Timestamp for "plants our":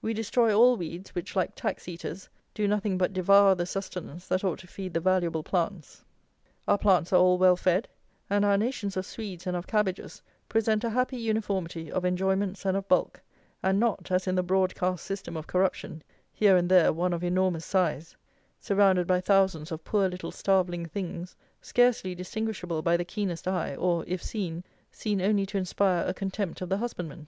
5.42-6.78